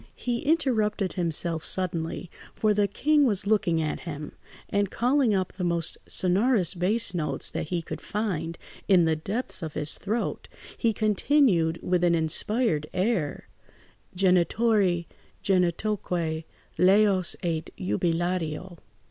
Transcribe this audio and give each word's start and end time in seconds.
He 0.15 0.39
interrupted 0.39 1.13
himself 1.13 1.63
suddenly, 1.63 2.31
for 2.55 2.73
the 2.73 2.87
king 2.87 3.23
was 3.27 3.45
looking 3.45 3.79
at 3.83 3.99
him; 3.99 4.31
and 4.67 4.89
calling 4.89 5.35
up 5.35 5.53
the 5.53 5.63
most 5.63 5.95
sonorous 6.07 6.73
bass 6.73 7.13
notes 7.13 7.51
that 7.51 7.67
he 7.67 7.83
could 7.83 8.01
find 8.01 8.57
in 8.87 9.05
the 9.05 9.15
depths 9.15 9.61
of 9.61 9.75
his 9.75 9.99
throat, 9.99 10.47
he 10.75 10.91
continued 10.91 11.79
with 11.83 12.03
an 12.03 12.15
inspired 12.15 12.87
air, 12.95 13.47
"Genitori 14.15 15.05
genitoque 15.43 16.41
laus 16.79 17.35
et 17.43 17.69
jubilatio." 17.77 18.79